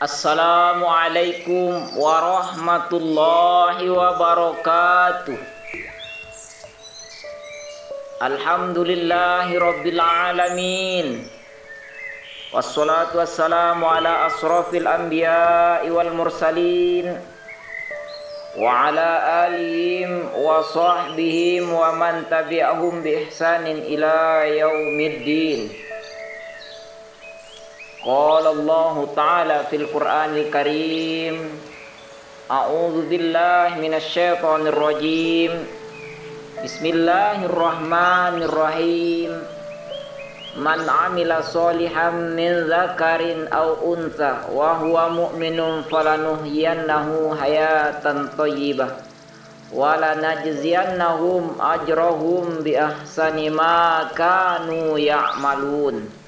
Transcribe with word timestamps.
Assalamualaikum 0.00 1.92
warahmatullahi 1.92 3.84
wabarakatuh. 3.84 5.36
Alhamdulillahi 8.24 9.60
rabbil 9.60 10.00
alamin. 10.00 11.28
Wassalatu 12.48 13.20
wassalamu 13.20 13.84
ala 13.92 14.24
asrafil 14.32 14.88
anbiya'i 14.88 15.92
wal 15.92 16.16
mursalin. 16.16 17.20
Wa 18.56 18.88
ala 18.88 19.44
alihim 19.52 20.32
wa 20.32 20.64
sahbihim 20.64 21.76
wa 21.76 21.92
man 21.92 22.24
tabi'ahum 22.24 23.04
bi 23.04 23.28
ihsanin 23.28 23.84
ila 23.84 24.48
yaumiddin 24.48 25.89
Qala 28.00 28.56
Allah 28.56 28.96
Ta'ala 29.12 29.68
fil 29.68 29.84
Qur'anil 29.84 30.48
Karim. 30.48 31.52
A'udzu 32.48 33.04
billahi 33.12 33.76
minasy 33.76 34.16
syaithanir 34.16 34.72
rajim. 34.72 35.68
Bismillahirrahmanirrahim. 36.64 39.44
Man 40.64 40.80
amila 40.88 41.44
solihan 41.44 42.32
min 42.32 42.72
zakarin 42.72 43.52
aw 43.52 43.84
unsa 43.84 44.48
wa 44.48 44.80
huwa 44.80 45.12
mu'minun 45.12 45.84
falanuhyiyannahu 45.92 47.36
hayatan 47.36 48.32
thayyibah 48.32 48.96
wa 49.76 50.00
lanajziyannahum 50.00 51.60
ajrahum 51.60 52.64
bi 52.64 52.80
ahsani 52.80 53.52
ما 53.52 54.08
كانوا 54.16 54.96
ya'malun. 54.96 56.19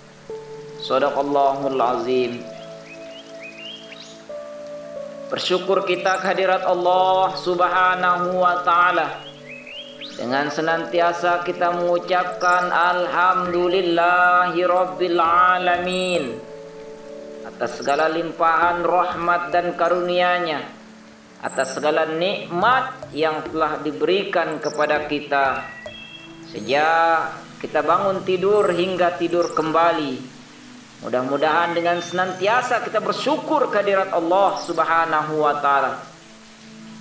Sadaqallahul 0.82 1.78
azim. 1.78 2.42
Bersyukur 5.30 5.86
kita 5.86 6.18
kehadirat 6.18 6.66
Allah 6.66 7.38
subhanahu 7.38 8.42
wa 8.42 8.66
ta'ala. 8.66 9.22
Dengan 10.18 10.50
senantiasa 10.50 11.46
kita 11.46 11.70
mengucapkan 11.78 12.68
Alhamdulillahi 12.68 14.60
Rabbil 14.60 15.16
Alamin 15.16 16.36
Atas 17.48 17.80
segala 17.80 18.12
limpahan 18.12 18.84
rahmat 18.84 19.54
dan 19.54 19.72
karunia-Nya 19.72 20.60
Atas 21.40 21.80
segala 21.80 22.04
nikmat 22.12 23.08
yang 23.16 23.40
telah 23.48 23.80
diberikan 23.80 24.60
kepada 24.60 25.08
kita. 25.08 25.64
Sejak 26.52 27.38
kita 27.62 27.80
bangun 27.80 28.20
tidur 28.26 28.68
hingga 28.68 29.16
tidur 29.16 29.48
kembali 29.56 30.31
Mudah-mudahan 31.02 31.74
dengan 31.74 31.98
senantiasa 31.98 32.78
kita 32.86 33.02
bersyukur 33.02 33.74
kehadirat 33.74 34.14
Allah 34.14 34.54
Subhanahu 34.62 35.42
wa 35.42 35.58
taala. 35.58 35.98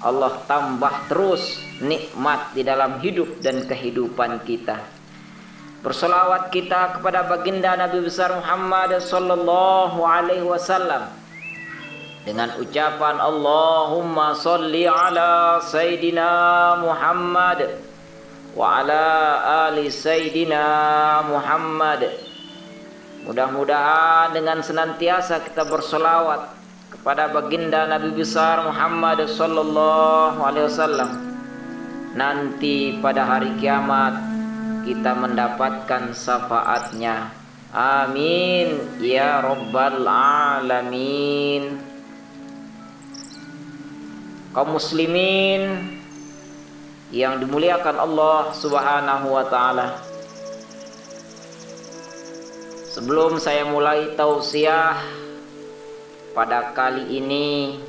Allah 0.02 0.42
tambah 0.50 1.06
terus 1.06 1.62
nikmat 1.78 2.58
di 2.58 2.66
dalam 2.66 2.98
hidup 2.98 3.38
dan 3.46 3.62
kehidupan 3.70 4.42
kita. 4.42 4.82
Bersolawat 5.86 6.50
kita 6.50 6.98
kepada 6.98 7.30
baginda 7.30 7.78
Nabi 7.78 8.02
besar 8.02 8.34
Muhammad 8.34 8.98
sallallahu 8.98 10.02
alaihi 10.02 10.50
wasallam 10.50 11.06
dengan 12.26 12.58
ucapan 12.58 13.22
Allahumma 13.22 14.34
salli 14.34 14.90
ala 14.90 15.62
Sayyidina 15.62 16.30
Muhammad 16.82 17.82
wa 18.58 18.82
ala 18.82 19.06
ali 19.70 19.90
Sayyidina 19.94 20.66
Muhammad 21.30 22.31
Mudah-mudahan 23.22 24.34
dengan 24.34 24.66
senantiasa 24.66 25.46
kita 25.46 25.62
bersolawat 25.70 26.58
kepada 26.90 27.30
baginda 27.30 27.86
Nabi 27.86 28.18
besar 28.18 28.66
Muhammad 28.66 29.30
sallallahu 29.30 30.42
alaihi 30.42 30.66
wasallam. 30.66 31.10
Nanti 32.18 32.98
pada 32.98 33.24
hari 33.30 33.54
kiamat 33.62 34.18
kita 34.90 35.14
mendapatkan 35.14 36.18
syafaatnya. 36.18 37.30
Amin. 37.72 38.98
Ya 38.98 39.38
rabbal 39.40 40.02
alamin. 40.58 41.78
Kaum 44.52 44.76
muslimin 44.76 45.94
yang 47.14 47.38
dimuliakan 47.38 48.02
Allah 48.02 48.52
Subhanahu 48.52 49.32
wa 49.32 49.46
taala 49.48 50.11
Sebelum 52.92 53.40
saya 53.40 53.64
mulai 53.64 54.20
tausiah 54.20 55.00
pada 56.36 56.76
kali 56.76 57.24
ini 57.24 57.80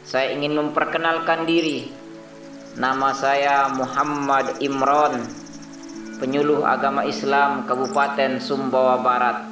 saya 0.00 0.32
ingin 0.32 0.56
memperkenalkan 0.56 1.44
diri. 1.44 1.92
Nama 2.72 3.12
saya 3.12 3.68
Muhammad 3.68 4.64
Imron, 4.64 5.28
penyuluh 6.16 6.64
agama 6.64 7.04
Islam 7.04 7.68
Kabupaten 7.68 8.40
Sumbawa 8.40 8.96
Barat 9.04 9.44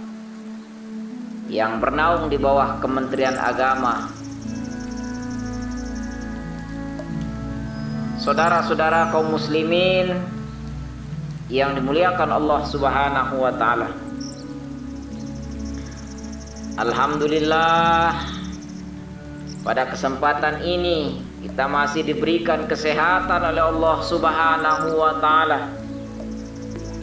yang 1.52 1.76
bernaung 1.76 2.32
di 2.32 2.40
bawah 2.40 2.80
Kementerian 2.80 3.36
Agama. 3.36 4.08
Saudara-saudara 8.16 9.12
kaum 9.12 9.36
muslimin 9.36 10.16
yang 11.52 11.76
dimuliakan 11.76 12.40
Allah 12.40 12.64
Subhanahu 12.64 13.36
wa 13.36 13.52
taala. 13.52 14.01
Alhamdulillah 16.72 18.16
pada 19.60 19.92
kesempatan 19.92 20.64
ini 20.64 21.20
kita 21.44 21.68
masih 21.68 22.00
diberikan 22.00 22.64
kesehatan 22.64 23.44
oleh 23.44 23.60
Allah 23.60 23.96
Subhanahu 24.00 24.96
wa 24.96 25.20
taala. 25.20 25.68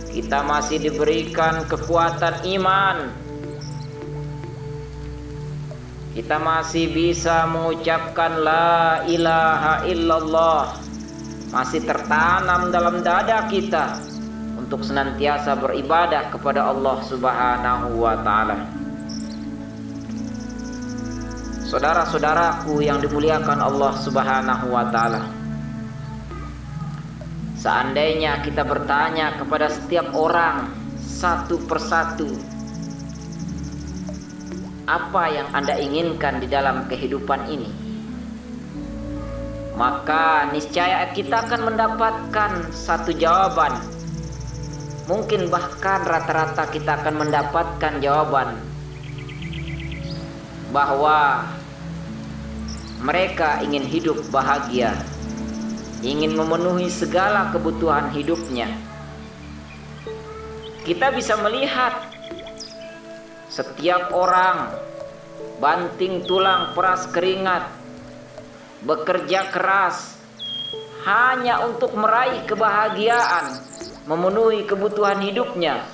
Kita 0.10 0.42
masih 0.42 0.82
diberikan 0.82 1.70
kekuatan 1.70 2.50
iman. 2.58 3.14
Kita 6.18 6.42
masih 6.42 6.90
bisa 6.90 7.46
mengucapkan 7.46 8.42
la 8.42 9.06
ilaha 9.06 9.86
illallah. 9.86 10.82
Masih 11.54 11.86
tertanam 11.86 12.74
dalam 12.74 13.06
dada 13.06 13.46
kita 13.46 14.02
untuk 14.58 14.82
senantiasa 14.82 15.54
beribadah 15.62 16.34
kepada 16.34 16.74
Allah 16.74 16.98
Subhanahu 17.06 18.02
wa 18.02 18.18
taala. 18.26 18.79
Saudara-saudaraku 21.70 22.82
yang 22.82 22.98
dimuliakan 22.98 23.62
Allah 23.62 23.94
Subhanahu 24.02 24.74
wa 24.74 24.90
taala. 24.90 25.22
Seandainya 27.54 28.42
kita 28.42 28.66
bertanya 28.66 29.38
kepada 29.38 29.70
setiap 29.70 30.10
orang 30.18 30.74
satu 30.98 31.62
persatu 31.70 32.26
apa 34.90 35.24
yang 35.30 35.46
Anda 35.54 35.78
inginkan 35.78 36.42
di 36.42 36.50
dalam 36.50 36.90
kehidupan 36.90 37.54
ini? 37.54 37.70
Maka 39.78 40.50
niscaya 40.50 41.14
kita 41.14 41.46
akan 41.46 41.70
mendapatkan 41.70 42.74
satu 42.74 43.14
jawaban. 43.14 43.78
Mungkin 45.06 45.54
bahkan 45.54 46.02
rata-rata 46.02 46.66
kita 46.74 46.98
akan 47.06 47.30
mendapatkan 47.30 47.94
jawaban 48.02 48.58
bahwa 50.74 51.46
mereka 53.00 53.64
ingin 53.64 53.88
hidup 53.88 54.20
bahagia, 54.28 54.92
ingin 56.04 56.36
memenuhi 56.36 56.92
segala 56.92 57.48
kebutuhan 57.56 58.12
hidupnya. 58.12 58.68
Kita 60.84 61.16
bisa 61.16 61.40
melihat 61.40 61.96
setiap 63.48 64.12
orang 64.12 64.76
banting 65.64 66.28
tulang 66.28 66.76
peras 66.76 67.08
keringat, 67.16 67.72
bekerja 68.84 69.48
keras 69.48 70.20
hanya 71.08 71.64
untuk 71.64 71.96
meraih 71.96 72.44
kebahagiaan, 72.44 73.64
memenuhi 74.12 74.68
kebutuhan 74.68 75.24
hidupnya, 75.24 75.88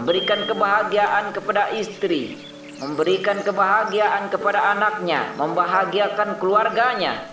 memberikan 0.00 0.48
kebahagiaan 0.48 1.36
kepada 1.36 1.76
istri, 1.76 2.49
memberikan 2.80 3.44
kebahagiaan 3.44 4.32
kepada 4.32 4.72
anaknya, 4.72 5.36
membahagiakan 5.36 6.40
keluarganya. 6.40 7.28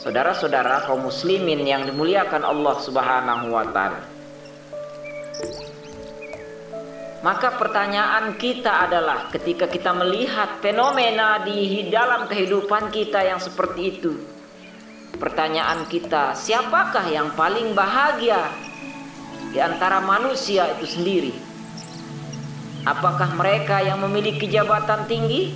Saudara-saudara 0.00 0.88
kaum 0.88 1.06
muslimin 1.06 1.62
yang 1.62 1.86
dimuliakan 1.86 2.42
Allah 2.42 2.74
Subhanahu 2.80 3.54
wa 3.54 3.68
taala. 3.70 4.02
Maka 7.22 7.54
pertanyaan 7.54 8.34
kita 8.34 8.90
adalah 8.90 9.30
ketika 9.30 9.70
kita 9.70 9.94
melihat 9.94 10.58
fenomena 10.58 11.38
di 11.46 11.86
dalam 11.86 12.26
kehidupan 12.26 12.90
kita 12.90 13.22
yang 13.22 13.38
seperti 13.38 13.80
itu. 13.94 14.12
Pertanyaan 15.22 15.86
kita, 15.86 16.34
siapakah 16.34 17.06
yang 17.06 17.30
paling 17.38 17.78
bahagia 17.78 18.50
di 19.54 19.62
antara 19.62 20.02
manusia 20.02 20.66
itu 20.74 20.98
sendiri? 20.98 21.51
Apakah 22.82 23.38
mereka 23.38 23.78
yang 23.78 24.02
memiliki 24.02 24.50
jabatan 24.50 25.06
tinggi? 25.06 25.54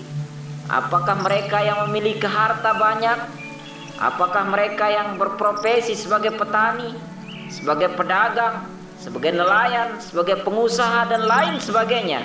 Apakah 0.70 1.18
mereka 1.18 1.58
yang 1.58 1.86
memiliki 1.90 2.26
harta 2.26 2.74
banyak? 2.74 3.18
Apakah 3.98 4.46
mereka 4.46 4.86
yang 4.86 5.18
berprofesi 5.18 5.98
sebagai 5.98 6.38
petani, 6.38 6.94
sebagai 7.50 7.90
pedagang, 7.98 8.66
sebagai 9.02 9.34
nelayan, 9.34 9.98
sebagai 9.98 10.42
pengusaha 10.46 11.10
dan 11.10 11.26
lain 11.26 11.58
sebagainya? 11.58 12.22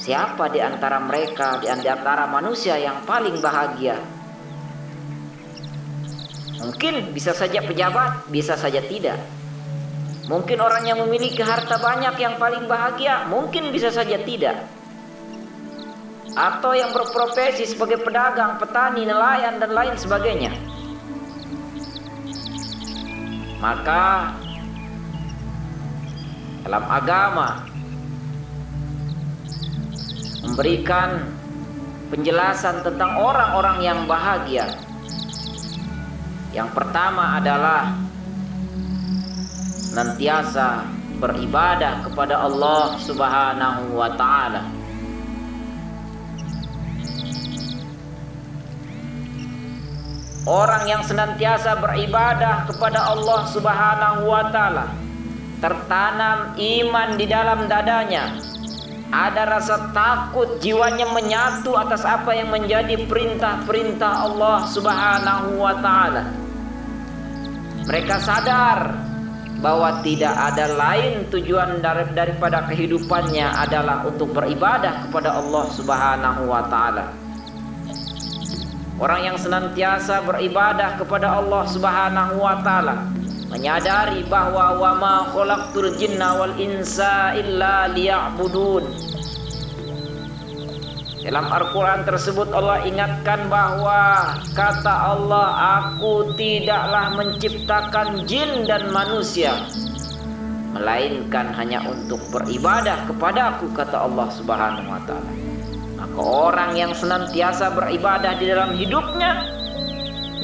Siapa 0.00 0.48
di 0.48 0.64
antara 0.64 1.00
mereka, 1.00 1.60
di 1.60 1.68
antara 1.68 2.24
manusia 2.24 2.80
yang 2.80 3.04
paling 3.04 3.36
bahagia? 3.40 4.00
Mungkin 6.64 7.12
bisa 7.12 7.36
saja 7.36 7.60
pejabat, 7.60 8.32
bisa 8.32 8.56
saja 8.56 8.80
tidak. 8.80 9.20
Mungkin 10.24 10.56
orang 10.56 10.88
yang 10.88 11.04
memiliki 11.04 11.44
harta 11.44 11.76
banyak 11.76 12.16
yang 12.16 12.40
paling 12.40 12.64
bahagia, 12.64 13.28
mungkin 13.28 13.68
bisa 13.68 13.92
saja 13.92 14.16
tidak. 14.24 14.64
Atau 16.32 16.72
yang 16.72 16.96
berprofesi 16.96 17.68
sebagai 17.68 18.00
pedagang, 18.00 18.56
petani, 18.56 19.04
nelayan, 19.04 19.60
dan 19.60 19.70
lain 19.70 19.94
sebagainya. 20.00 20.52
Maka 23.60 24.32
dalam 26.64 26.84
agama 26.88 27.68
memberikan 30.44 31.28
penjelasan 32.08 32.80
tentang 32.80 33.20
orang-orang 33.20 33.78
yang 33.84 34.00
bahagia. 34.08 34.72
Yang 36.56 36.70
pertama 36.72 37.36
adalah 37.36 38.03
senantiasa 39.94 40.82
beribadah 41.22 42.02
kepada 42.02 42.42
Allah 42.42 42.98
Subhanahu 42.98 43.94
wa 43.94 44.10
taala. 44.18 44.66
Orang 50.50 50.90
yang 50.90 51.06
senantiasa 51.06 51.78
beribadah 51.78 52.66
kepada 52.66 53.06
Allah 53.06 53.46
Subhanahu 53.54 54.26
wa 54.26 54.50
taala 54.50 54.90
tertanam 55.62 56.58
iman 56.58 57.08
di 57.14 57.30
dalam 57.30 57.70
dadanya. 57.70 58.34
Ada 59.14 59.46
rasa 59.46 59.94
takut 59.94 60.58
jiwanya 60.58 61.06
menyatu 61.14 61.78
atas 61.78 62.02
apa 62.02 62.34
yang 62.34 62.50
menjadi 62.50 62.98
perintah-perintah 63.06 64.26
Allah 64.26 64.66
Subhanahu 64.66 65.54
wa 65.54 65.78
taala. 65.78 66.34
Mereka 67.86 68.16
sadar 68.18 69.03
bahwa 69.64 70.04
tidak 70.04 70.36
ada 70.36 70.76
lain 70.76 71.24
tujuan 71.32 71.80
daripada 72.12 72.68
kehidupannya 72.68 73.48
adalah 73.48 74.04
untuk 74.04 74.36
beribadah 74.36 75.08
kepada 75.08 75.40
Allah 75.40 75.64
Subhanahu 75.72 76.44
wa 76.44 76.68
taala. 76.68 77.08
Orang 79.00 79.24
yang 79.24 79.40
senantiasa 79.40 80.20
beribadah 80.28 81.00
kepada 81.00 81.40
Allah 81.40 81.64
Subhanahu 81.64 82.44
wa 82.44 82.60
taala 82.60 83.08
menyadari 83.48 84.20
bahwa 84.28 84.76
wa 84.76 84.92
ma 85.00 85.16
khalaqtul 85.32 85.96
jinna 85.96 86.36
wal 86.36 86.52
insa 86.60 87.32
illa 87.32 87.88
liya'budun 87.88 89.13
dalam 91.24 91.48
Al-Quran 91.48 92.04
tersebut 92.04 92.52
Allah 92.52 92.84
ingatkan 92.84 93.48
bahwa 93.48 94.36
kata 94.52 95.16
Allah 95.16 95.48
aku 95.80 96.36
tidaklah 96.36 97.16
menciptakan 97.16 98.28
jin 98.28 98.68
dan 98.68 98.92
manusia 98.92 99.56
melainkan 100.76 101.48
hanya 101.56 101.80
untuk 101.88 102.20
beribadah 102.28 103.08
kepada 103.08 103.56
aku 103.56 103.72
kata 103.72 104.04
Allah 104.04 104.28
Subhanahu 104.36 104.84
wa 104.84 105.00
taala. 105.08 105.32
Maka 105.96 106.20
orang 106.20 106.70
yang 106.76 106.92
senantiasa 106.92 107.72
beribadah 107.72 108.36
di 108.36 108.44
dalam 108.44 108.76
hidupnya 108.76 109.48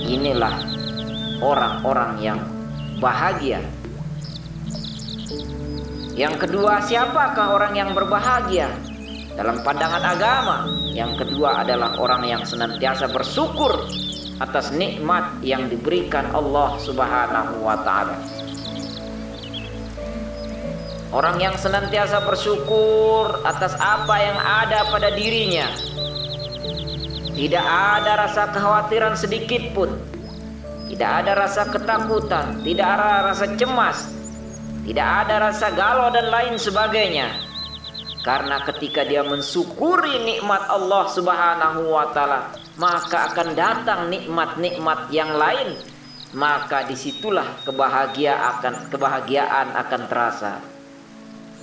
inilah 0.00 0.65
orang-orang 1.44 2.12
yang 2.25 2.41
bahagia. 3.05 3.61
Yang 6.17 6.49
kedua, 6.49 6.81
siapakah 6.88 7.53
orang 7.53 7.77
yang 7.77 7.91
berbahagia? 7.93 8.90
Dalam 9.37 9.62
pandangan 9.62 10.03
agama. 10.03 10.56
Yang 10.91 11.27
kedua 11.27 11.62
adalah 11.62 11.94
orang 11.99 12.27
yang 12.27 12.43
senantiasa 12.43 13.11
bersyukur 13.11 13.87
atas 14.41 14.73
nikmat 14.73 15.38
yang 15.44 15.69
diberikan 15.69 16.27
Allah 16.32 16.81
Subhanahu 16.81 17.61
wa 17.62 17.77
taala. 17.85 18.17
Orang 21.11 21.43
yang 21.43 21.59
senantiasa 21.59 22.23
bersyukur 22.23 23.43
atas 23.43 23.75
apa 23.82 24.15
yang 24.23 24.38
ada 24.38 24.87
pada 24.94 25.11
dirinya. 25.11 25.67
Tidak 27.35 27.67
ada 27.67 28.27
rasa 28.27 28.50
kekhawatiran 28.55 29.19
sedikit 29.19 29.75
pun. 29.75 29.91
Tidak 30.91 31.06
ada 31.06 31.39
rasa 31.39 31.70
ketakutan, 31.70 32.67
tidak 32.67 32.82
ada 32.99 33.31
rasa 33.31 33.46
cemas, 33.55 34.10
tidak 34.82 35.06
ada 35.06 35.51
rasa 35.51 35.70
galau 35.70 36.10
dan 36.10 36.27
lain 36.34 36.58
sebagainya 36.58 37.50
karena 38.20 38.60
ketika 38.69 39.00
dia 39.00 39.24
mensyukuri 39.24 40.20
nikmat 40.20 40.69
Allah 40.69 41.08
Subhanahu 41.08 41.89
wa 41.89 42.12
taala, 42.12 42.53
maka 42.77 43.32
akan 43.32 43.56
datang 43.56 44.12
nikmat-nikmat 44.12 45.08
yang 45.08 45.32
lain. 45.41 45.72
Maka 46.31 46.86
di 46.86 46.94
situlah 46.94 47.65
kebahagiaan 47.67 48.39
akan 48.60 48.74
kebahagiaan 48.93 49.74
akan 49.74 50.03
terasa. 50.06 50.53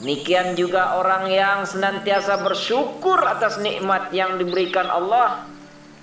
Demikian 0.01 0.59
juga 0.59 0.99
orang 0.99 1.31
yang 1.31 1.63
senantiasa 1.63 2.43
bersyukur 2.43 3.15
atas 3.23 3.61
nikmat 3.63 4.11
yang 4.11 4.35
diberikan 4.35 4.91
Allah. 4.91 5.47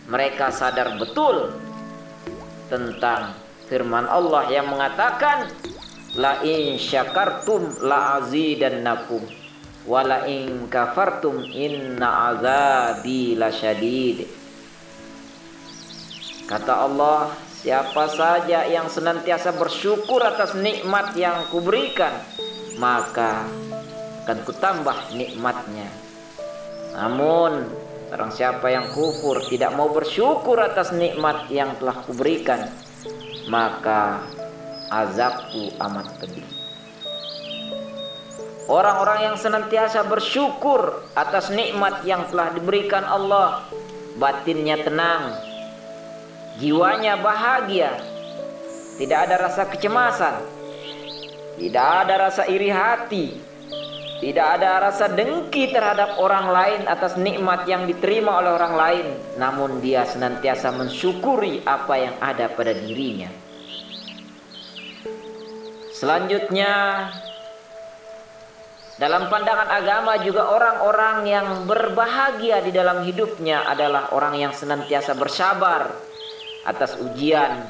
Mereka 0.09 0.49
sadar 0.49 0.97
betul 0.97 1.53
tentang 2.73 3.37
firman 3.69 4.09
Allah 4.09 4.49
yang 4.49 4.71
mengatakan 4.73 5.51
la 6.17 6.41
in 6.47 6.81
syakartum 6.81 7.85
la 7.85 8.23
azidannakum 8.23 9.44
wala 9.85 10.29
in 10.29 10.67
kafartum 10.69 11.45
inna 11.45 12.35
azabi 12.35 13.37
lasyadid. 13.37 14.29
Kata 16.45 16.85
Allah 16.85 17.33
siapa 17.65 18.09
saja 18.13 18.69
yang 18.69 18.93
senantiasa 18.93 19.57
bersyukur 19.57 20.21
atas 20.21 20.53
nikmat 20.57 21.17
yang 21.17 21.49
kuberikan 21.49 22.13
maka 22.77 23.49
akan 24.25 24.39
kutambah 24.45 25.17
nikmatnya. 25.17 25.89
Namun 26.97 27.85
Barang 28.15 28.31
siapa 28.31 28.71
yang 28.71 28.95
kufur 28.95 29.43
tidak 29.51 29.75
mau 29.75 29.91
bersyukur 29.91 30.55
atas 30.63 30.95
nikmat 30.95 31.51
yang 31.51 31.75
telah 31.83 31.99
kuberikan 32.07 32.71
Maka 33.51 34.23
azabku 34.87 35.75
amat 35.83 36.15
pedih 36.23 36.64
Orang-orang 38.65 39.29
yang 39.29 39.37
senantiasa 39.37 40.09
bersyukur 40.09 41.05
atas 41.13 41.53
nikmat 41.53 42.01
yang 42.09 42.25
telah 42.33 42.49
diberikan 42.57 43.05
Allah, 43.05 43.61
batinnya 44.17 44.81
tenang, 44.81 45.37
jiwanya 46.57 47.21
bahagia, 47.21 47.93
tidak 48.97 49.29
ada 49.29 49.37
rasa 49.37 49.69
kecemasan, 49.69 50.41
tidak 51.61 51.87
ada 52.09 52.15
rasa 52.31 52.49
iri 52.49 52.73
hati, 52.73 53.27
Tidak 54.25 54.41
ada 54.41 54.81
rasa 54.81 55.11
dengki 55.11 55.69
terhadap 55.75 56.17
orang 56.17 56.49
lain 56.49 56.81
atas 56.89 57.13
nikmat 57.19 57.69
yang 57.69 57.85
diterima 57.85 58.41
oleh 58.41 58.57
orang 58.57 58.75
lain, 58.79 59.07
namun 59.37 59.85
dia 59.85 60.07
senantiasa 60.09 60.73
mensyukuri 60.73 61.61
apa 61.67 61.95
yang 61.99 62.15
ada 62.25 62.49
pada 62.49 62.73
dirinya. 62.73 63.29
Selanjutnya, 65.93 66.73
dalam 68.95 69.27
pandangan 69.27 69.67
agama 69.75 70.23
juga 70.23 70.55
orang-orang 70.55 71.27
yang 71.27 71.47
berbahagia 71.67 72.63
di 72.63 72.71
dalam 72.71 73.03
hidupnya 73.03 73.67
adalah 73.67 74.15
orang 74.15 74.39
yang 74.39 74.53
senantiasa 74.55 75.19
bersabar 75.19 75.91
atas 76.63 76.95
ujian 77.03 77.67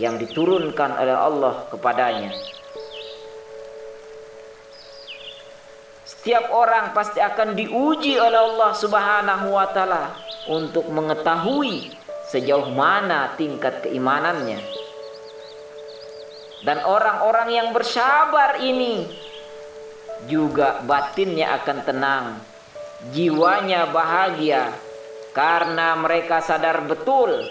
yang 0.00 0.16
diturunkan 0.16 0.96
oleh 0.96 1.12
Allah 1.12 1.68
kepadanya. 1.68 2.32
Setiap 6.04 6.48
orang 6.48 6.96
pasti 6.96 7.20
akan 7.20 7.52
diuji 7.52 8.16
oleh 8.16 8.40
Allah 8.40 8.72
Subhanahu 8.72 9.52
wa 9.52 9.68
taala 9.68 10.16
untuk 10.48 10.88
mengetahui 10.88 11.92
sejauh 12.32 12.72
mana 12.72 13.36
tingkat 13.36 13.84
keimanannya. 13.84 14.64
Dan 16.64 16.80
orang-orang 16.88 17.52
yang 17.52 17.68
bersabar 17.76 18.56
ini 18.64 19.04
juga 20.30 20.80
batinnya 20.84 21.56
akan 21.60 21.78
tenang, 21.84 22.26
jiwanya 23.10 23.88
bahagia 23.90 24.72
karena 25.34 25.98
mereka 25.98 26.40
sadar 26.40 26.84
betul 26.86 27.42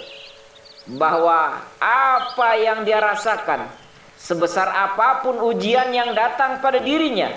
bahwa 0.95 1.63
apa 1.79 2.49
yang 2.59 2.83
dia 2.83 2.99
rasakan 2.99 3.67
sebesar 4.15 4.71
apa 4.71 5.23
pun 5.23 5.39
ujian 5.39 5.91
yang 5.91 6.15
datang 6.15 6.59
pada 6.63 6.79
dirinya 6.79 7.31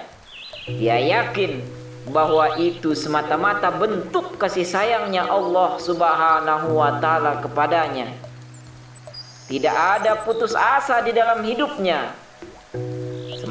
dia 0.67 0.99
yakin 0.99 1.63
bahwa 2.11 2.55
itu 2.59 2.95
semata-mata 2.95 3.71
bentuk 3.75 4.39
kasih 4.39 4.63
sayangnya 4.63 5.27
Allah 5.27 5.79
Subhanahu 5.83 6.79
wa 6.79 7.03
taala 7.03 7.43
kepadanya. 7.43 8.15
Tidak 9.47 9.71
ada 9.71 10.27
putus 10.27 10.55
asa 10.55 11.03
di 11.03 11.15
dalam 11.15 11.43
hidupnya. 11.43 12.15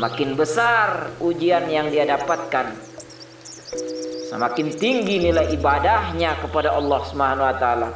Semakin 0.06 0.38
besar 0.38 1.18
ujian 1.18 1.66
yang 1.66 1.90
dia 1.90 2.06
dapatkan, 2.06 2.78
semakin 4.30 4.70
tinggi 4.78 5.18
nilai 5.18 5.50
ibadahnya 5.50 6.38
kepada 6.46 6.78
Allah 6.78 7.02
Subhanahu 7.10 7.42
wa 7.42 7.58
taala. 7.58 7.90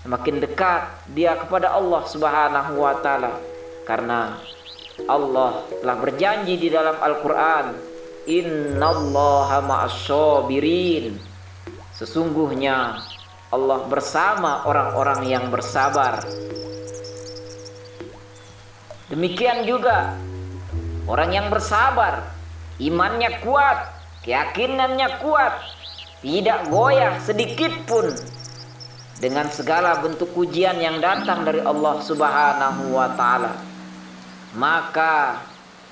Semakin 0.00 0.40
dekat 0.40 0.88
dia 1.12 1.36
kepada 1.36 1.76
Allah 1.76 2.00
Subhanahu 2.08 2.80
wa 2.80 2.96
taala 3.04 3.36
karena 3.84 4.40
Allah 5.04 5.60
telah 5.84 5.96
berjanji 6.00 6.56
di 6.56 6.72
dalam 6.72 6.96
Al-Qur'an 6.96 7.76
Innallaha 8.24 9.60
ma'asyabirin 9.60 11.20
Sesungguhnya 11.92 13.04
Allah 13.52 13.84
bersama 13.84 14.64
orang-orang 14.64 15.28
yang 15.28 15.52
bersabar 15.52 16.24
Demikian 19.12 19.68
juga 19.68 20.16
Orang 21.10 21.34
yang 21.34 21.50
bersabar 21.50 22.30
Imannya 22.78 23.42
kuat 23.42 23.90
Keyakinannya 24.22 25.18
kuat 25.18 25.58
Tidak 26.22 26.70
goyah 26.70 27.18
sedikit 27.18 27.74
pun 27.90 28.06
Dengan 29.18 29.50
segala 29.50 29.98
bentuk 29.98 30.30
ujian 30.38 30.78
yang 30.78 31.02
datang 31.02 31.42
dari 31.42 31.58
Allah 31.66 31.98
subhanahu 31.98 32.94
wa 32.94 33.10
ta'ala 33.18 33.52
Maka 34.54 35.42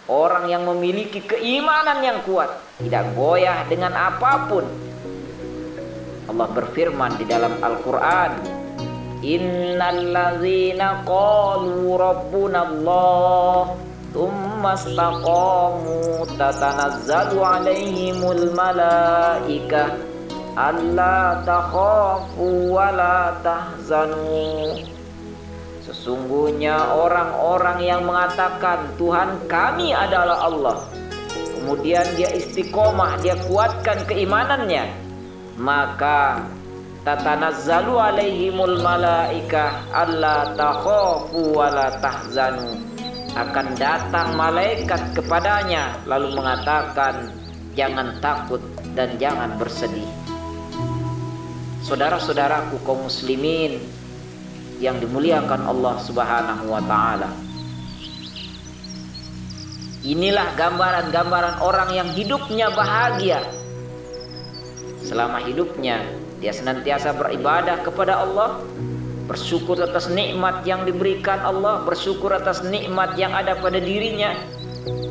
Orang 0.08 0.48
yang 0.48 0.64
memiliki 0.64 1.20
keimanan 1.20 2.00
yang 2.00 2.24
kuat 2.24 2.48
tidak 2.78 3.10
goyah 3.18 3.66
dengan 3.66 3.90
apa 3.90 4.46
pun. 4.46 4.62
Allah 6.30 6.48
berfirman 6.54 7.18
di 7.18 7.26
dalam 7.26 7.58
Al-Qur'an, 7.58 8.38
"Innal 9.20 10.14
ladzina 10.14 11.02
qalu 11.02 11.98
Allah 14.16 14.72
istaqamu 14.72 16.24
tatanazzalu 16.40 17.44
'alaihimul 17.44 18.56
malaikah 18.56 20.00
alla 20.56 21.44
takhafu 21.44 22.72
wa 22.72 22.88
la 22.88 23.36
tahzanu." 23.44 24.80
Sesungguhnya 25.84 26.96
orang-orang 26.96 27.84
yang 27.84 28.08
mengatakan 28.08 28.96
Tuhan 28.96 29.44
kami 29.44 29.92
adalah 29.92 30.48
Allah. 30.48 30.78
Kemudian 31.60 32.04
dia 32.16 32.32
istiqomah, 32.32 33.20
dia 33.20 33.36
kuatkan 33.44 34.08
keimanannya. 34.08 34.88
Maka 35.60 36.48
tatanazzalu 37.04 37.92
alaihimul 37.92 38.80
malaikah 38.80 39.84
alla 39.92 40.56
takhafu 40.56 41.52
wa 41.52 41.68
la 41.68 41.92
tahzanu 42.00 42.87
akan 43.38 43.78
datang 43.78 44.34
malaikat 44.34 45.14
kepadanya 45.14 45.94
lalu 46.10 46.34
mengatakan 46.34 47.30
jangan 47.78 48.18
takut 48.18 48.58
dan 48.98 49.14
jangan 49.22 49.54
bersedih 49.54 50.06
Saudara-saudaraku 51.88 52.84
kaum 52.84 53.08
muslimin 53.08 53.80
yang 54.76 55.00
dimuliakan 55.00 55.64
Allah 55.64 55.96
Subhanahu 56.04 56.68
wa 56.68 56.84
taala. 56.84 57.32
Inilah 60.04 60.52
gambaran-gambaran 60.52 61.64
orang 61.64 61.90
yang 61.96 62.08
hidupnya 62.12 62.68
bahagia. 62.76 63.40
Selama 65.00 65.40
hidupnya 65.40 66.04
dia 66.44 66.52
senantiasa 66.52 67.16
beribadah 67.16 67.80
kepada 67.80 68.20
Allah, 68.20 68.60
bersyukur 69.28 69.76
atas 69.76 70.08
nikmat 70.08 70.64
yang 70.64 70.88
diberikan 70.88 71.38
Allah, 71.44 71.84
bersyukur 71.84 72.32
atas 72.32 72.64
nikmat 72.64 73.14
yang 73.20 73.36
ada 73.36 73.54
pada 73.60 73.76
dirinya, 73.76 74.32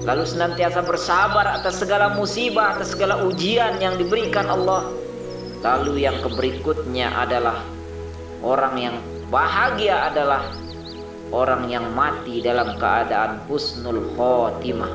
lalu 0.04 0.26
senantiasa 0.26 0.82
bersabar 0.82 1.46
atas 1.46 1.78
segala 1.78 2.18
musibah, 2.18 2.76
atas 2.76 2.98
segala 2.98 3.22
ujian 3.24 3.78
yang 3.78 3.96
diberikan 3.96 4.50
Allah. 4.50 4.90
Lalu 5.62 6.10
yang 6.10 6.18
keberikutnya 6.26 7.14
adalah 7.14 7.62
orang 8.42 8.76
yang 8.78 8.98
Bahagia 9.28 10.08
adalah 10.08 10.56
orang 11.36 11.68
yang 11.68 11.92
mati 11.92 12.40
dalam 12.40 12.80
keadaan 12.80 13.44
husnul 13.52 14.16
khotimah. 14.16 14.88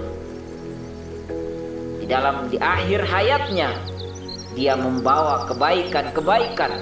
Di 2.00 2.08
dalam 2.08 2.48
di 2.48 2.56
akhir 2.56 3.04
hayatnya 3.04 3.76
dia 4.56 4.72
membawa 4.72 5.44
kebaikan-kebaikan, 5.52 6.72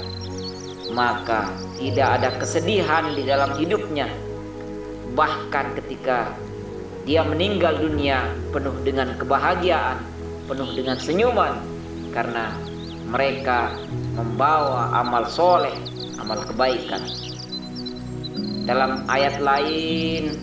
maka 0.93 1.51
tidak 1.79 2.09
ada 2.21 2.29
kesedihan 2.39 3.15
di 3.15 3.23
dalam 3.27 3.55
hidupnya. 3.57 4.11
Bahkan 5.15 5.79
ketika 5.83 6.35
dia 7.09 7.25
meninggal 7.27 7.81
dunia 7.81 8.31
penuh 8.55 8.75
dengan 8.85 9.17
kebahagiaan, 9.17 9.99
penuh 10.47 10.71
dengan 10.75 10.99
senyuman 10.99 11.59
karena 12.11 12.55
mereka 13.11 13.75
membawa 14.15 14.95
amal 14.95 15.27
soleh, 15.27 15.75
amal 16.19 16.39
kebaikan. 16.47 17.03
Dalam 18.69 19.03
ayat 19.11 19.43
lain 19.43 20.37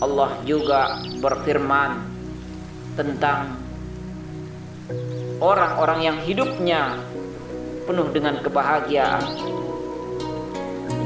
Allah 0.00 0.30
juga 0.46 1.02
berfirman 1.20 2.00
tentang 2.94 3.58
orang-orang 5.42 6.00
yang 6.06 6.18
hidupnya 6.22 6.96
penuh 7.84 8.08
dengan 8.14 8.38
kebahagiaan. 8.42 9.22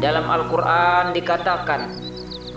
Dalam 0.02 0.26
Al-Qur'an 0.26 1.14
dikatakan, 1.14 1.94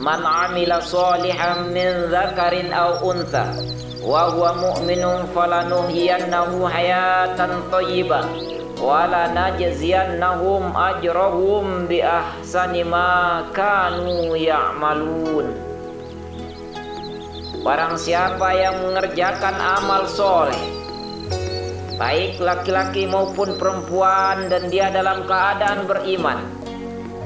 "Man 0.02 0.26
'amila 0.26 0.82
shalihan 0.82 1.70
min 1.70 2.10
dzakarin 2.10 2.74
aw 2.74 3.06
untha 3.06 3.54
wa 4.02 4.34
huwa 4.34 4.58
mu'minun 4.58 5.30
falanuhyiyannahu 5.30 6.66
hayatan 6.66 7.70
thayyibah." 7.70 8.56
wala 8.76 9.32
najziyannahum 9.32 10.76
ajrahum 10.76 11.88
bi 11.88 12.04
ahsani 12.04 12.84
ma 12.84 13.48
kanu 13.56 14.36
ya'malun 14.36 15.48
Barang 17.66 17.98
siapa 17.98 18.54
yang 18.54 18.78
mengerjakan 18.86 19.58
amal 19.58 20.06
soleh 20.06 20.60
Baik 21.96 22.38
laki-laki 22.44 23.08
maupun 23.08 23.56
perempuan 23.56 24.52
dan 24.52 24.68
dia 24.70 24.92
dalam 24.92 25.24
keadaan 25.24 25.88
beriman 25.88 26.55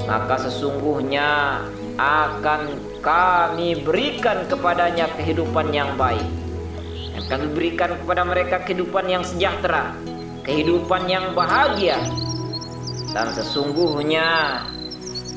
Maka 0.09 0.49
sesungguhnya 0.49 1.61
akan 2.01 2.61
kami 3.05 3.77
berikan 3.85 4.49
kepadanya 4.49 5.05
kehidupan 5.13 5.69
yang 5.69 5.93
baik 5.95 6.25
Dan 7.13 7.23
kami 7.29 7.45
berikan 7.53 7.93
kepada 8.01 8.25
mereka 8.25 8.65
kehidupan 8.65 9.05
yang 9.05 9.21
sejahtera 9.21 9.93
kehidupan 10.49 11.05
yang 11.05 11.37
bahagia 11.37 12.01
dan 13.13 13.29
sesungguhnya 13.33 14.59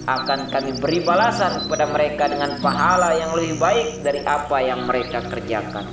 akan 0.08 0.50
kami 0.50 0.72
beri 0.82 1.00
balasan 1.04 1.62
kepada 1.66 1.86
mereka 1.92 2.26
dengan 2.26 2.58
pahala 2.58 3.14
yang 3.14 3.36
lebih 3.38 3.54
baik 3.60 3.88
dari 4.02 4.20
apa 4.26 4.56
yang 4.58 4.82
mereka 4.88 5.22
kerjakan. 5.28 5.86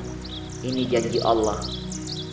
Ini 0.63 0.81
janji 0.87 1.19
Allah. 1.23 1.59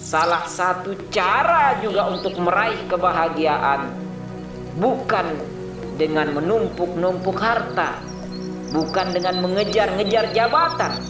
salah 0.06 0.46
satu 0.46 0.94
cara 1.10 1.82
juga 1.82 2.06
untuk 2.06 2.38
meraih 2.38 2.78
kebahagiaan 2.86 3.90
bukan 4.78 5.34
dengan 5.96 6.32
menumpuk-numpuk 6.36 7.36
harta, 7.40 8.00
bukan 8.72 9.16
dengan 9.16 9.40
mengejar-ngejar 9.40 10.32
jabatan, 10.36 11.00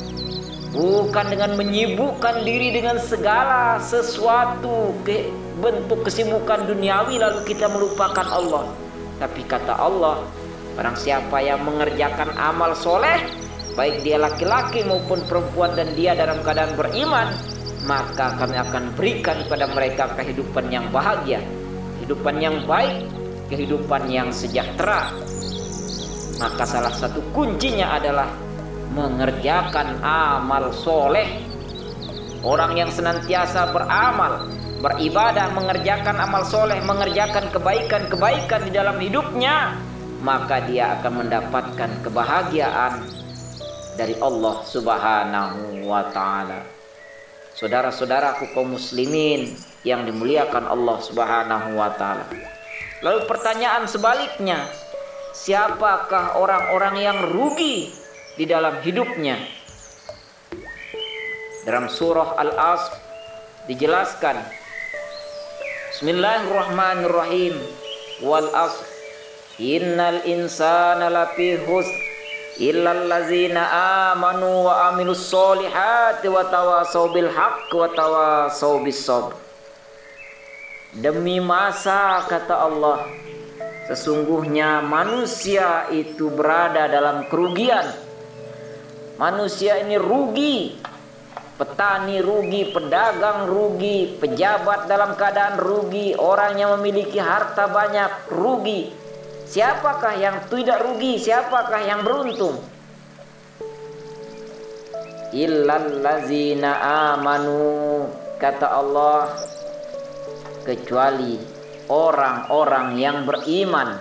bukan 0.74 1.26
dengan 1.30 1.58
menyibukkan 1.58 2.46
diri 2.46 2.74
dengan 2.74 2.98
segala 3.02 3.82
sesuatu 3.82 4.94
ke 5.02 5.30
bentuk 5.58 6.06
kesibukan 6.06 6.68
duniawi 6.70 7.18
lalu 7.18 7.42
kita 7.46 7.66
melupakan 7.70 8.26
Allah. 8.26 8.70
Tapi 9.16 9.42
kata 9.48 9.74
Allah, 9.74 10.22
barang 10.76 10.96
siapa 10.96 11.40
yang 11.40 11.64
mengerjakan 11.64 12.36
amal 12.36 12.76
soleh, 12.76 13.24
baik 13.74 14.04
dia 14.04 14.20
laki-laki 14.20 14.84
maupun 14.84 15.24
perempuan 15.24 15.72
dan 15.72 15.88
dia 15.96 16.12
dalam 16.12 16.44
keadaan 16.44 16.76
beriman, 16.76 17.32
maka 17.88 18.36
kami 18.36 18.60
akan 18.60 18.92
berikan 18.92 19.40
kepada 19.48 19.66
mereka 19.72 20.04
kehidupan 20.20 20.68
yang 20.68 20.84
bahagia, 20.92 21.40
kehidupan 21.96 22.36
yang 22.44 22.60
baik, 22.68 23.08
kehidupan 23.48 24.10
yang 24.10 24.28
sejahtera. 24.34 25.10
Maka 26.36 26.64
salah 26.68 26.92
satu 26.92 27.24
kuncinya 27.32 27.96
adalah 27.96 28.28
mengerjakan 28.92 30.00
amal 30.04 30.72
soleh. 30.72 31.42
Orang 32.46 32.78
yang 32.78 32.92
senantiasa 32.92 33.74
beramal, 33.74 34.46
beribadah, 34.84 35.50
mengerjakan 35.56 36.20
amal 36.20 36.46
soleh, 36.46 36.78
mengerjakan 36.84 37.50
kebaikan-kebaikan 37.50 38.60
di 38.68 38.70
dalam 38.70 38.96
hidupnya, 39.02 39.74
maka 40.22 40.62
dia 40.68 41.00
akan 41.00 41.26
mendapatkan 41.26 41.90
kebahagiaan 42.06 43.02
dari 43.98 44.14
Allah 44.20 44.56
Subhanahu 44.62 45.88
wa 45.88 46.06
Ta'ala. 46.12 46.76
Saudara-saudaraku 47.56 48.52
kaum 48.52 48.76
muslimin 48.76 49.56
yang 49.80 50.04
dimuliakan 50.04 50.68
Allah 50.68 51.00
Subhanahu 51.00 51.80
wa 51.80 51.88
taala. 51.96 52.28
Lalu 53.04 53.28
pertanyaan 53.28 53.84
sebaliknya, 53.84 54.64
siapakah 55.36 56.40
orang-orang 56.40 56.96
yang 56.96 57.18
rugi 57.28 57.92
di 58.40 58.48
dalam 58.48 58.80
hidupnya? 58.80 59.36
Dalam 61.68 61.92
surah 61.92 62.40
Al-Asr 62.40 62.94
dijelaskan 63.66 64.38
Bismillahirrahmanirrahim 65.92 67.56
wal 68.22 68.48
asr 68.52 68.84
innal 69.58 70.20
insana 70.28 71.08
lafi 71.08 71.56
husn 71.56 71.96
illal 72.60 73.08
ladzina 73.08 73.64
amanu 74.12 74.68
wa 74.68 74.92
amilus 74.92 75.28
solihati 75.28 76.28
wa 76.28 76.44
tawasaw 76.48 77.12
bil 77.12 77.28
haqq 77.28 77.68
wa 77.72 77.88
tawasaw 77.92 78.80
bis 78.84 79.00
sabr 79.04 79.45
demi 80.96 81.38
masa 81.38 82.24
kata 82.24 82.56
Allah 82.56 83.04
sesungguhnya 83.86 84.82
manusia 84.82 85.86
itu 85.92 86.32
berada 86.32 86.88
dalam 86.88 87.28
kerugian 87.28 87.84
manusia 89.20 89.80
ini 89.80 89.96
rugi 90.00 90.76
petani 91.56 92.20
rugi, 92.20 92.68
pedagang 92.68 93.48
rugi, 93.48 94.20
pejabat 94.20 94.92
dalam 94.92 95.16
keadaan 95.16 95.56
rugi, 95.56 96.12
orang 96.12 96.52
yang 96.60 96.76
memiliki 96.76 97.16
harta 97.16 97.64
banyak 97.64 98.28
rugi, 98.28 98.92
Siapakah 99.46 100.18
yang 100.18 100.36
tidak 100.50 100.82
rugi? 100.82 101.22
Siapakah 101.22 101.78
yang 101.86 102.02
beruntung? 102.02 102.58
Illallazina 105.30 106.82
amanu 107.14 108.10
kata 108.42 108.66
Allah 108.66 109.30
kecuali 110.66 111.38
orang-orang 111.86 112.98
yang 112.98 113.22
beriman. 113.22 113.94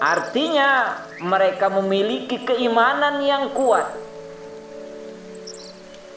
Artinya 0.00 1.00
mereka 1.24 1.72
memiliki 1.72 2.44
keimanan 2.44 3.24
yang 3.24 3.56
kuat. 3.56 3.88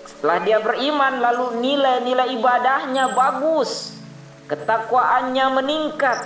Setelah 0.07 0.39
dia 0.43 0.59
beriman 0.59 1.19
lalu 1.19 1.63
nilai-nilai 1.63 2.35
ibadahnya 2.35 3.11
bagus, 3.15 3.95
ketakwaannya 4.47 5.45
meningkat, 5.51 6.19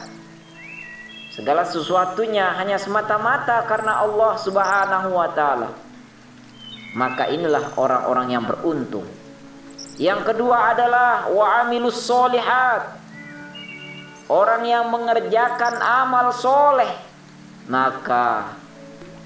Segala 1.37 1.61
sesuatunya 1.69 2.49
hanya 2.57 2.81
semata-mata 2.81 3.61
karena 3.69 4.01
Allah 4.01 4.41
Subhanahu 4.41 5.13
wa 5.13 5.29
taala. 5.37 5.69
Maka 6.97 7.29
inilah 7.29 7.77
orang-orang 7.77 8.33
yang 8.33 8.41
beruntung. 8.41 9.05
Yang 9.97 10.33
kedua 10.33 10.77
adalah 10.77 11.25
wa 11.33 11.65
amilus 11.65 12.05
solihat. 12.05 13.01
Orang 14.29 14.67
yang 14.67 14.93
mengerjakan 14.93 15.79
amal 15.81 16.35
soleh 16.35 17.07
maka 17.67 18.55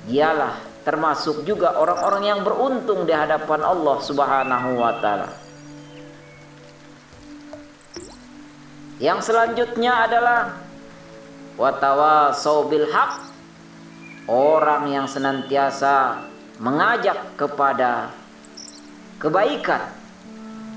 dialah 0.09 0.57
termasuk 0.81 1.45
juga 1.45 1.77
orang-orang 1.77 2.23
yang 2.25 2.39
beruntung 2.41 3.05
di 3.05 3.13
hadapan 3.13 3.61
Allah 3.61 3.97
Subhanahu 4.01 4.69
wa 4.81 4.93
taala. 4.97 5.29
Yang 8.97 9.33
selanjutnya 9.33 10.09
adalah 10.09 10.57
watawasau 11.57 12.69
bil 12.69 12.89
haq 12.89 13.29
orang 14.29 14.89
yang 14.89 15.05
senantiasa 15.09 16.25
mengajak 16.61 17.17
kepada 17.37 18.13
kebaikan 19.17 20.00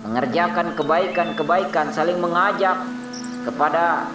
mengerjakan 0.04 0.76
kebaikan-kebaikan 0.76 1.88
saling 1.90 2.20
mengajak 2.20 2.76
kepada 3.48 4.12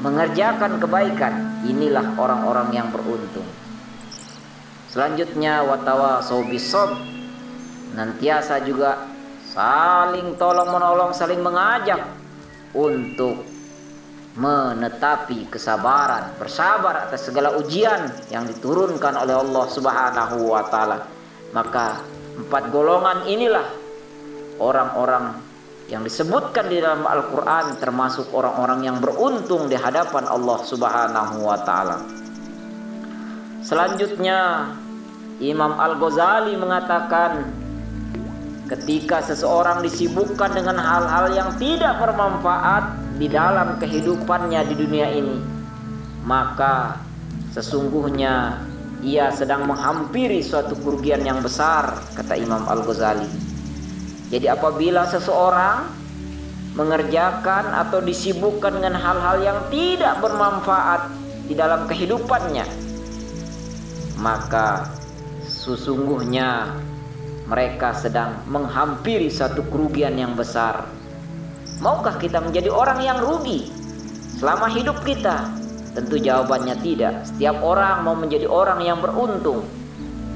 mengerjakan 0.00 0.80
kebaikan. 0.80 1.34
Inilah 1.68 2.16
orang-orang 2.16 2.72
yang 2.72 2.88
beruntung. 2.88 3.44
Selanjutnya 4.88 5.62
watawasau 5.62 6.42
bisob 6.48 6.96
nantiasa 7.94 8.64
juga 8.64 9.06
saling 9.52 10.34
tolong 10.40 10.72
menolong 10.72 11.12
saling 11.12 11.38
mengajak 11.44 12.00
untuk 12.74 13.44
menetapi 14.38 15.50
kesabaran, 15.50 16.38
bersabar 16.38 17.06
atas 17.06 17.28
segala 17.28 17.58
ujian 17.58 18.08
yang 18.30 18.46
diturunkan 18.46 19.18
oleh 19.20 19.36
Allah 19.36 19.64
Subhanahu 19.68 20.54
wa 20.54 20.62
taala. 20.70 21.02
Maka 21.50 22.00
empat 22.38 22.70
golongan 22.70 23.26
inilah 23.26 23.79
orang-orang 24.60 25.40
yang 25.90 26.06
disebutkan 26.06 26.70
di 26.70 26.78
dalam 26.78 27.02
Al-Qur'an 27.02 27.80
termasuk 27.82 28.30
orang-orang 28.30 28.86
yang 28.86 29.02
beruntung 29.02 29.66
di 29.66 29.74
hadapan 29.74 30.28
Allah 30.30 30.58
Subhanahu 30.62 31.36
wa 31.42 31.58
taala. 31.66 31.98
Selanjutnya 33.66 34.70
Imam 35.42 35.74
Al-Ghazali 35.74 36.54
mengatakan 36.54 37.50
ketika 38.70 39.18
seseorang 39.26 39.82
disibukkan 39.82 40.54
dengan 40.54 40.78
hal-hal 40.78 41.26
yang 41.34 41.50
tidak 41.58 41.98
bermanfaat 41.98 43.18
di 43.18 43.26
dalam 43.26 43.74
kehidupannya 43.82 44.62
di 44.70 44.74
dunia 44.78 45.10
ini 45.10 45.36
maka 46.22 47.02
sesungguhnya 47.50 48.62
ia 49.02 49.32
sedang 49.34 49.66
menghampiri 49.66 50.38
suatu 50.38 50.78
kerugian 50.78 51.24
yang 51.26 51.42
besar 51.42 51.98
kata 52.14 52.38
Imam 52.38 52.62
Al-Ghazali 52.68 53.49
jadi 54.30 54.54
apabila 54.54 55.04
seseorang 55.10 55.90
mengerjakan 56.78 57.74
atau 57.74 57.98
disibukkan 57.98 58.78
dengan 58.78 58.94
hal-hal 58.94 59.36
yang 59.42 59.58
tidak 59.74 60.22
bermanfaat 60.22 61.10
di 61.50 61.58
dalam 61.58 61.84
kehidupannya 61.90 62.64
maka 64.22 64.86
sesungguhnya 65.44 66.78
mereka 67.50 67.90
sedang 67.92 68.46
menghampiri 68.46 69.26
satu 69.26 69.66
kerugian 69.66 70.14
yang 70.14 70.38
besar 70.38 70.86
Maukah 71.80 72.20
kita 72.20 72.44
menjadi 72.44 72.68
orang 72.68 73.00
yang 73.00 73.24
rugi 73.24 73.72
selama 74.36 74.68
hidup 74.68 75.00
kita? 75.00 75.48
Tentu 75.96 76.20
jawabannya 76.20 76.76
tidak. 76.84 77.24
Setiap 77.24 77.56
orang 77.64 78.04
mau 78.04 78.12
menjadi 78.12 78.44
orang 78.44 78.84
yang 78.84 79.00
beruntung. 79.00 79.64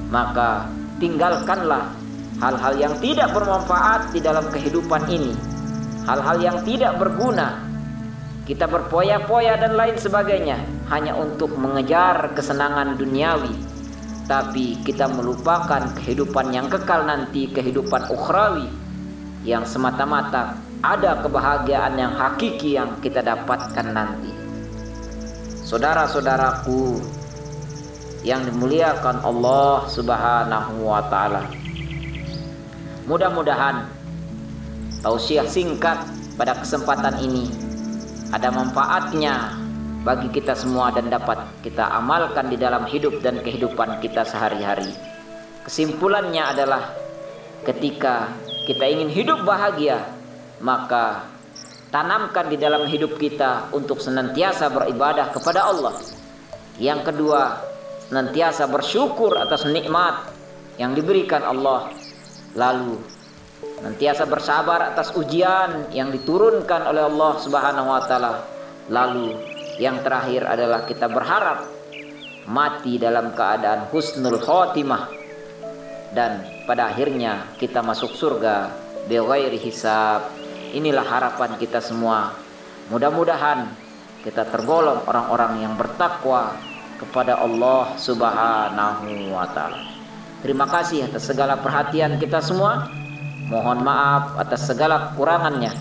Maka 0.09 0.65
tinggalkanlah 0.97 1.93
hal-hal 2.39 2.73
yang 2.75 2.93
tidak 2.99 3.31
bermanfaat 3.31 4.11
di 4.11 4.19
dalam 4.19 4.47
kehidupan 4.51 5.07
ini. 5.07 5.31
Hal-hal 6.05 6.37
yang 6.43 6.57
tidak 6.67 6.99
berguna. 7.01 7.63
Kita 8.45 8.69
berpoya-poya 8.69 9.57
dan 9.57 9.73
lain 9.73 9.97
sebagainya 9.97 10.61
hanya 10.93 11.17
untuk 11.17 11.57
mengejar 11.57 12.29
kesenangan 12.37 12.93
duniawi. 12.93 13.55
Tapi 14.25 14.81
kita 14.85 15.09
melupakan 15.09 15.81
kehidupan 15.97 16.53
yang 16.53 16.69
kekal 16.69 17.05
nanti, 17.05 17.49
kehidupan 17.49 18.09
ukhrawi 18.09 18.69
yang 19.45 19.65
semata-mata 19.65 20.57
ada 20.81 21.21
kebahagiaan 21.21 21.97
yang 21.97 22.13
hakiki 22.13 22.77
yang 22.77 22.97
kita 23.01 23.21
dapatkan 23.21 23.87
nanti. 23.93 24.29
Saudara-saudaraku 25.65 27.01
yang 28.21 28.45
dimuliakan 28.45 29.21
Allah 29.25 29.85
Subhanahu 29.89 30.85
wa 30.85 31.01
taala. 31.09 31.64
Mudah-mudahan 33.05 33.85
tausiah 35.05 35.45
singkat 35.45 36.01
pada 36.41 36.57
kesempatan 36.57 37.21
ini 37.21 37.45
ada 38.33 38.49
manfaatnya 38.49 39.53
bagi 40.01 40.29
kita 40.33 40.57
semua 40.57 40.89
dan 40.89 41.13
dapat 41.13 41.37
kita 41.61 41.85
amalkan 42.01 42.49
di 42.49 42.57
dalam 42.57 42.85
hidup 42.89 43.21
dan 43.21 43.41
kehidupan 43.45 44.01
kita 44.01 44.25
sehari-hari. 44.25 44.89
Kesimpulannya 45.65 46.43
adalah 46.45 46.93
ketika 47.65 48.29
kita 48.65 48.85
ingin 48.85 49.09
hidup 49.09 49.41
bahagia, 49.45 50.01
maka 50.61 51.25
tanamkan 51.89 52.49
di 52.49 52.57
dalam 52.57 52.89
hidup 52.89 53.17
kita 53.21 53.69
untuk 53.73 54.01
senantiasa 54.01 54.69
beribadah 54.73 55.29
kepada 55.33 55.65
Allah. 55.69 55.93
Yang 56.81 57.13
kedua, 57.13 57.61
senantiasa 58.09 58.65
bersyukur 58.69 59.37
atas 59.37 59.65
nikmat 59.69 60.29
yang 60.77 60.93
diberikan 60.93 61.41
Allah. 61.41 61.89
Lalu 62.55 62.95
senantiasa 63.79 64.23
bersabar 64.25 64.95
atas 64.95 65.11
ujian 65.15 65.91
yang 65.91 66.09
diturunkan 66.09 66.87
oleh 66.87 67.03
Allah 67.05 67.31
Subhanahu 67.39 67.87
wa 67.91 68.01
taala. 68.07 68.33
Lalu 68.87 69.35
yang 69.77 69.99
terakhir 70.01 70.47
adalah 70.47 70.87
kita 70.87 71.11
berharap 71.11 71.67
mati 72.47 72.95
dalam 73.01 73.33
keadaan 73.33 73.89
husnul 73.89 74.39
khotimah 74.39 75.09
dan 76.15 76.45
pada 76.63 76.93
akhirnya 76.93 77.51
kita 77.59 77.83
masuk 77.83 78.15
surga 78.15 78.71
bighairi 79.11 79.59
hisab. 79.59 80.31
Inilah 80.75 81.07
harapan 81.07 81.55
kita 81.59 81.79
semua. 81.79 82.35
Mudah-mudahan 82.91 83.67
kita 84.23 84.47
tergolong 84.47 85.03
orang-orang 85.07 85.63
yang 85.63 85.73
bertakwa 85.75 86.55
kepada 86.99 87.39
Allah 87.39 87.95
Subhanahu 87.99 89.31
wa 89.31 89.47
taala. 89.51 89.94
Terima 90.45 90.69
kasih 90.69 91.09
atas 91.09 91.25
segala 91.25 91.57
perhatian 91.57 92.21
kita 92.21 92.37
semua. 92.37 92.85
Mohon 93.49 93.81
maaf 93.81 94.37
atas 94.37 94.69
segala 94.69 95.09
kekurangannya. 95.09 95.73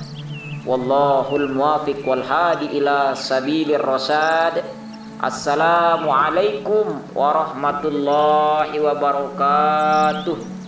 Wallahul 0.64 1.53
muwafiq 1.53 2.00
wal 2.09 2.24
hadi 2.24 2.72
ila 2.81 3.12
sabilir 3.12 3.85
rasyad. 3.85 4.64
Assalamualaikum 5.20 6.96
warahmatullahi 7.12 8.81
wabarakatuh. 8.81 10.63